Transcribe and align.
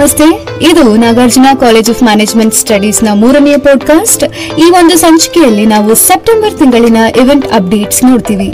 ನಮಸ್ತೆ. 0.00 0.26
ಇದು 0.64 0.96
Nagarjuna 0.96 1.46
college 1.60 1.90
of 1.90 2.02
management 2.02 2.54
ಸ್ಟಡೀಸ್ನ 2.54 3.08
ಮೂರನೆಯ 3.12 3.56
ಪಾಡ್ಕಾಸ್ಟ್ 3.56 4.24
ಈ 4.58 4.70
ಒಂದು 4.70 4.96
ಸಂಚಿಕೆಯಲ್ಲಿ 4.96 5.66
ನಾವು 5.66 5.94
ಸೆಪ್ಟೆಂಬರ್ 5.94 6.58
ತಿಂಗಳಿನ 6.58 6.96
ಇವೆಂಟ್ 7.16 7.46
ಅಪ್ಡೇಟ್ಸ್ 7.46 8.04
ನೋಡ್ತೀವಿ. 8.04 8.48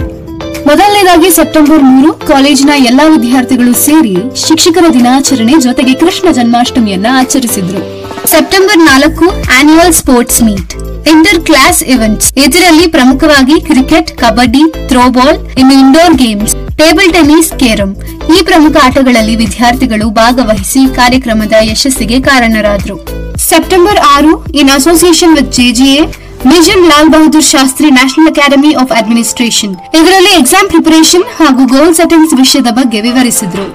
ಮೊದಲನೇದಾಗಿ 0.67 1.31
ಸೆಪ್ಟೆಂಬರ್ 1.31 1.83
ಮೂರು, 1.83 2.13
ಕಾಲೇಜಿನ 2.13 2.71
ಎಲ್ಲಾ 2.77 3.05
ವಿದ್ಯಾರ್ಥಿಗಳು 3.05 3.75
ಸೇರಿ 3.75 4.17
ಶಿಕ್ಷಕರ 4.47 4.85
ದಿನಾಚರಣೆ 4.93 5.53
ಜೊತೆಗೆ 5.61 5.95
ಕೃಷ್ಣ 5.95 6.33
ಜನ್ಮಾಷ್ಟಮಿಯನ್ನ 6.33 7.07
ಆಚರಿಸಿದ್ರು. 7.13 7.83
ಸೆಪ್ಟೆಂಬರ್ 8.31 8.79
ನಾಲ್ಕು 8.79 9.29
annual 9.59 9.93
sports 9.93 10.43
meet 10.43 10.75
inter 11.09 11.41
class 11.41 11.83
events 11.83 12.33
ಇದರಲ್ಲಿ 12.47 12.87
ಪ್ರಮುಖವಾಗಿ 12.89 13.61
ಕ್ರಿಕೆಟ್ 13.61 14.19
ಕಬಡ್ಡಿ 14.19 14.63
ಥ್ರೋಬಾಲ್ 14.89 15.59
ಇನ್ನು 15.59 15.75
indoor 15.75 16.15
games 16.15 16.55
table 16.77 17.13
tennis 17.13 17.59
carrom 17.59 17.97
ಈ 18.35 18.39
ಪ್ರಮುಖ 18.43 18.77
ಆಟಗಳಲ್ಲಿ 18.87 19.37
ವಿದ್ಯಾರ್ಥಿಗಳು 19.37 20.11
ಭಾಗವಹಿಸಿ 20.11 20.81
ಕಾರ್ಯಕ್ರಮದ 20.95 21.53
ಯಶಸ್ಸಿಗೆ 21.71 22.21
ಕಾರಣರಾದರು. 22.21 22.97
ಸೆಪ್ಟೆಂಬರ್ 23.51 23.99
ಆರು 24.15 24.33
in 24.61 24.71
association 24.71 25.35
with 25.37 25.53
JGA 25.53 26.01
major 26.51 26.83
Lal 26.91 27.09
Bahadur 27.09 27.45
Shastri 27.45 27.91
national 27.91 28.31
academy 28.33 28.73
of 28.75 28.93
administration 28.93 29.75
ಇದರಲ್ಲಿ 30.01 30.33
ಎಕ್ಸಾಮ್ 30.41 30.69
ಪ್ರಿಪರೇಷನ್ 30.69 31.25
ಹಾಗೂ 31.39 31.65
ಗೋಲ್ 31.75 31.95
ಸೆಟ್ಟಿಂಗ್ಸ್ 31.95 32.35
ವಿಷಯದ 32.35 32.71
ಬಗ್ಗೆ 32.71 33.01
ವಿವರಿಸಿದ್ರು. 33.01 33.67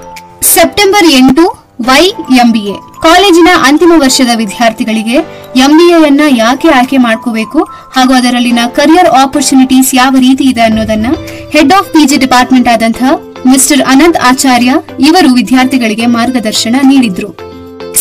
ಸೆಪ್ಟೆಂಬರ್ 0.54 1.08
ಎಂಟು, 1.20 1.44
ವೈ, 1.88 2.04
ಎಂಬಿಎ. 2.42 2.76
ಕಾಲೇಜಿನ 3.02 3.50
ಅಂತಿಮ 3.68 3.92
ವರ್ಷದ 4.04 4.32
ವಿದ್ಯಾರ್ಥಿಗಳಿಗೆ 4.34 5.16
ಎಂಬಿಎಯನ್ನ 5.64 6.22
ಯಾಕೆ 6.36 6.68
ಆಯ್ಕೆ 6.68 6.98
ಮಾಡ್ಕೋಬೇಕು 6.98 7.60
ಹಾಗೂ 7.96 8.12
ಅದರಲ್ಲಿನ 8.14 8.58
ಕರಿಯರ್ 8.76 9.10
ಆಪರ್ಚುನಿಟೀಸ್ 9.22 9.94
ಯಾವ 9.94 10.14
ರೀತಿ 10.18 10.44
ಇದೆ 10.44 10.60
ಅನ್ನೋದನ್ನ 10.60 11.08
ಹೆಡ್ 11.54 11.72
ಆಫ್ 11.78 11.90
ಪಿಜಿ 11.92 12.16
ಡಿಪಾರ್ಟ್ಮೆಂಟ್ 12.16 12.68
ಆದಂತಹ 12.68 13.12
ಮಿಸ್ಟರ್ 13.50 13.82
ಅನಂತ್ 13.82 14.18
ಆಚಾರ್ಯ 14.22 14.70
ಇವರು 14.98 15.34
ವಿದ್ಯಾರ್ಥಿಗಳಿಗೆ 15.34 16.06
ಮಾರ್ಗದರ್ಶನ 16.06 16.76
ನೀಡಿದ್ರು. 16.82 17.28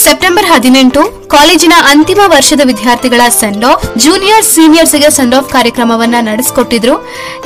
ಸೆಪ್ಟೆಂಬರ್ 0.03 0.45
ಹದಿನೆಂಟು, 0.45 1.27
ಕಾಲೇಜಿನ 1.27 1.73
ಅಂತಿಮ 1.91 2.21
ವರ್ಷದ 2.25 2.61
ವಿದ್ಯಾರ್ಥಿಗಳ 2.63 3.21
ಸೆಂಡ್ 3.29 3.65
ಆಫ್, 3.65 3.97
ಜೂನಿಯರ್ 3.97 4.45
ಸೀನಿಯರ್ಸ್ಗೆ 4.45 5.09
ಸೆಂಡ್ 5.11 5.35
ಆಫ್ 5.35 5.49
ಕಾರ್ಯಕ್ರಮವನ್ನ 5.53 6.15
ನಡೆಸಿಕೊಟ್ಟಿದ್ರು. 6.21 6.95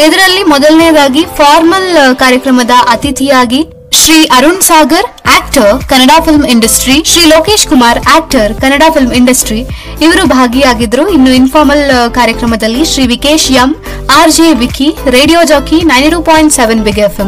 ಇದರಲ್ಲಿ 0.07 0.43
ಮೊದಲನೇದಾಗಿ 0.43 1.25
ಫಾರ್ಮಲ್ 1.37 2.15
ಕಾರ್ಯಕ್ರಮದ 2.15 2.71
ಅತಿಥಿಯಾಗಿ 2.91 3.61
Shri 3.97 4.17
Arun 4.37 4.61
Sagar 4.67 5.07
actor 5.35 5.69
Kannada 5.91 6.13
film 6.25 6.45
industry 6.53 6.95
Shri 7.09 7.21
Lokesh 7.33 7.65
Kumar 7.71 7.99
actor 8.15 8.51
Kannada 8.61 8.83
film 8.95 9.13
industry 9.19 9.59
ಇವರು 10.05 10.23
ಭಾಗಿಯಾಗಿದ್ರು. 10.33 11.03
ಇನ್ನು 11.15 11.31
ಇನ್ಫಾರ್ಮಲ್ 11.41 11.83
ಕಾರ್ಯಕ್ರಮದಲ್ಲಿ 12.17 12.81
Shri 12.91 13.03
Vikesh 13.13 13.47
M, 13.63 13.71
R 14.17 14.33
J 14.37 14.47
Vicky, 14.63 14.89
radio 15.17 15.41
jockey 15.51 15.79
nine 15.91 16.09
two 16.15 16.19
point 16.31 16.55
seven 16.59 16.83
big 16.87 17.01
F 17.07 17.21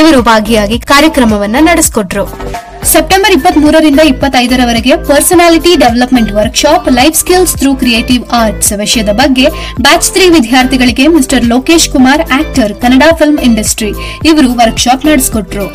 ಇವರು 0.00 0.20
ಭಾಗಿಯಾಗಿ 0.30 0.78
ಕಾರ್ಯಕ್ರಮವನ್ನ 0.92 1.60
ನಡೆಸಿಕೊಟ್ರು. 1.70 2.24
ಸೆಪ್ಟೆಂಬರ್ 2.94 3.32
ಇಪ್ಪತ್ತ್ 3.36 3.60
ಮೂರರಿಂದ 3.64 4.02
ಇಪ್ಪತ್ತೈದರವರೆಗೆ 4.12 4.92
personality 5.10 5.72
development 5.84 6.32
workshop, 6.38 6.86
life 6.98 7.16
skills 7.22 7.54
through 7.60 7.72
creative 7.82 8.24
arts 8.40 8.72
ವಿಷಯದ 8.82 9.14
ಬಗ್ಗೆ 9.22 9.46
ಬ್ಯಾಚ್ 9.86 10.10
ತ್ರೀ 10.16 10.26
ವಿದ್ಯಾರ್ಥಿಗಳಿಗೆ 10.38 11.06
mister 11.18 11.46
Lokesh 11.54 11.88
Kumar 11.94 12.24
actor 12.40 12.74
Kannada 12.84 13.14
film 13.22 13.40
industry 13.50 13.92
ಇವರು 14.32 14.50
ವರ್ಕ್ಶಾಪ್ 14.64 15.08
ನಡೆಸಿಕೊಟ್ರು. 15.12 15.68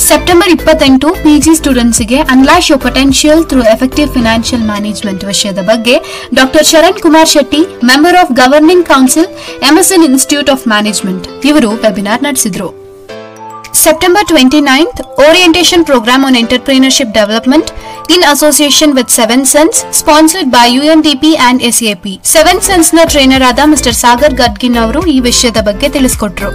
ಸೆಪ್ಟೆಂಬರ್ 0.00 0.50
ಇಪ್ಪತ್ತೆಂಟು 0.54 1.08
ಪಿಜಿ 1.22 1.52
ಸ್ಟೂಡೆಂಟ್ಸ್ಗೆ 1.58 2.18
unleash 2.34 2.68
your 2.70 2.80
potential 2.84 3.42
through 3.50 3.62
effective 3.72 4.08
financial 4.14 4.64
management 4.70 5.24
ವಿಷಯದ 5.30 5.62
ಬಗ್ಗೆ 5.70 5.94
doctor 6.38 6.66
Sharan 6.70 7.00
Kumar 7.04 7.30
Shetty 7.32 7.60
member 7.90 8.16
of 8.22 8.30
governing 8.40 8.86
council 8.92 9.28
MSN 9.68 10.04
institute 10.08 10.50
of 10.54 10.64
management 10.72 11.26
ಇವರು 11.50 11.70
webinar 11.84 12.24
ನಡೆಸಿದರು. 12.28 12.70
September 13.82 14.26
twenty 14.32 14.60
ninth 14.70 15.00
orientation 15.26 15.84
programme 15.90 16.24
on 16.28 16.36
entrepreneurship 16.42 17.14
development 17.18 17.70
in 18.16 18.24
association 18.32 18.92
with 18.98 19.14
Seven 19.18 19.46
Sons 19.54 19.78
sponsored 20.00 20.52
by 20.56 20.66
UNDP 20.76 21.32
and 21.48 21.62
SAP 21.70 22.14
Seven 22.34 22.62
ಸನ್ಸ್ನ 22.68 23.04
trainer 23.14 23.46
ಆದ 23.50 23.58
mister 23.72 23.98
Sagar 24.02 24.36
Gadgin 24.42 24.78
ಅವರು 24.84 25.02
ಈ 25.06 25.18
ವಿಷಯದ 25.30 25.60
ಬಗ್ಗೆ 25.70 25.88
ತಿಳಿಸಿಕೊಟ್ರು. 25.96 26.52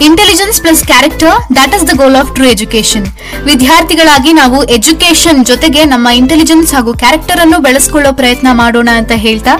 Intelligence 0.00 0.62
plus 0.62 0.82
character 0.82 1.34
that 1.54 1.74
is 1.74 1.86
the 1.90 1.96
goal 1.96 2.16
of 2.16 2.34
true 2.34 2.44
education 2.44 3.06
ವಿದ್ಯಾರ್ಥಿಗಳಾಗಿ 3.44 4.32
ನಾವು 4.32 4.64
education 4.64 5.44
ಜೊತೆಗೆ 5.44 5.84
ನಮ್ಮ 5.84 6.08
intelligence 6.08 6.74
ಹಾಗೂ 6.74 6.94
character 6.94 7.40
ಅನ್ನು 7.40 7.58
ಬೆಳೆಸ್ಕೊಳ್ಳೋ 7.58 8.12
ಪ್ರಯತ್ನ 8.12 8.48
ಮಾಡೋಣ 8.52 8.88
ಅಂತ 8.96 9.12
ಹೇಳ್ತಾ. 9.16 9.54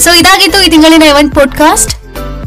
ಸೊ 0.00 0.10
ಇದಾಗಿತ್ತು 0.12 0.66
ಈ 0.66 0.70
ತಿಂಗಳಿನ 0.70 1.02
ಇವೆಂಟ್ 1.02 1.34
ಪಾಡ್ಕಾಸ್ಟ್ 1.34 1.92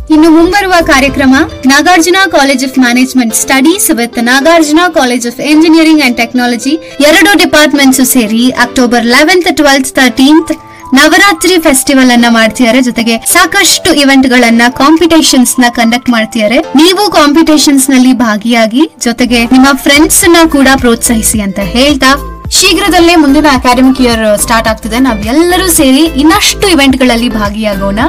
ಇನ್ನು 0.10 0.30
ಮುಂಬರುವ 0.30 0.74
ಕಾರ್ಯಕ್ರಮ 0.86 1.36
Nagarjuna 1.66 2.16
college 2.32 2.66
of 2.66 2.80
management 2.80 3.36
studies 3.36 3.92
with 3.92 4.20
Nagarjuna 4.24 4.80
college 4.94 5.28
of 5.28 5.40
engineering 5.40 6.02
and 6.02 6.18
technology 6.18 6.74
ಎರಡು 7.00 7.38
ಡಿಪಾರ್ಟ್ಮೆಂಟ್ಸ್ 7.38 8.02
ಸೇರಿ 8.12 8.50
October 8.52 9.06
eleventh 9.06 9.56
twelfth 9.56 9.92
thirteenth 9.92 10.54
Navaratri 10.94 11.56
festival 11.62 12.12
ಅನ್ನ 12.12 12.26
ಮಾಡ್ತಿದ್ದಾರೆ 12.30 12.82
ಜೊತೆಗೆ 12.82 13.18
ಸಾಕಷ್ಟು 13.34 13.94
ಇವೆಂಟ್ 13.94 14.28
ಗಳನ್ನ 14.28 14.62
ಕಾಂಪಿಟೇಷನ್ಸ್ನ 14.70 15.66
ಕಂಡಕ್ಟ್ 15.70 16.10
ಮಾಡ್ತಿದ್ದಾರೆ 16.10 16.58
ನೀವು 16.58 17.12
ಕಾಂಪಿಟೇಷನ್ಸ್ನಲ್ಲಿ 17.12 18.14
ಭಾಗಿಯಾಗಿ, 18.14 18.92
ಜೊತೆಗೆ 19.06 19.46
ನಿಮ್ಮ 19.46 19.68
ಫ್ರೆಂಡ್ಸ್ನ 19.74 20.38
ಕೂಡ 20.56 20.68
ಪ್ರೋತ್ಸಾಹಿಸಿ 20.76 21.42
ಅಂತ 21.42 21.60
ಹೇಳ್ತಾ, 21.60 22.12
ಶೀಘ್ರದಲ್ಲೇ 22.58 23.16
ಮುಂದಿನ 23.16 23.46
ಅಕಾಡೆಮಿಕ್ 23.52 24.02
ಇಯರ್ 24.02 24.38
ಸ್ಟಾರ್ಟ್ 24.44 24.68
ಆಗ್ತಿದೆ. 24.68 25.00
ನಾವೆಲ್ಲರೂ 25.00 25.68
ಸೇರಿ 25.80 26.04
ಇನ್ನಷ್ಟು 26.22 26.68
ಇವೆಂಟ್ಗಳಲ್ಲಿ 26.68 27.30
ಭಾಗಿಯಾಗೋಣ. 27.30 28.00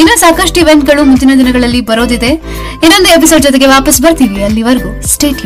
ಇನ್ನೂ 0.00 0.16
ಸಾಕಷ್ಟು 0.24 0.60
ಇವೆಂಟ್ಗಳು 0.60 1.04
ಮುಂದಿನ 1.04 1.30
ದಿನಗಳಲ್ಲಿ 1.42 1.80
ಬರೋದಿದೆ. 1.80 2.32
ಇನ್ನೊಂದು 2.84 3.08
ಎಪಿಸೋಡ್ 3.16 3.42
ಜೊತೆಗೆ 3.42 3.66
ವಾಪಸ್ 3.66 4.02
ಬರ್ತೀವಿ 4.02 4.42
ಅಲ್ಲಿವರೆಗೂ. 4.42 5.08
ಸ್ಟೇಟ್ 5.14 5.42